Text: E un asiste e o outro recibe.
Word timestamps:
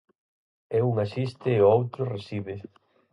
E 0.77 0.79
un 0.89 0.93
asiste 1.05 1.47
e 1.53 1.59
o 1.65 1.69
outro 1.77 2.01
recibe. 2.15 2.55